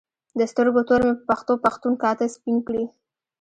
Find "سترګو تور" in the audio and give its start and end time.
0.51-1.01